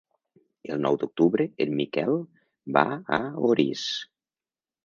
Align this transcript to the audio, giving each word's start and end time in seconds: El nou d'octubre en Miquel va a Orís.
El 0.75 0.79
nou 0.85 0.97
d'octubre 1.03 1.45
en 1.65 1.77
Miquel 1.81 2.17
va 2.79 2.87
a 3.19 3.21
Orís. 3.51 3.85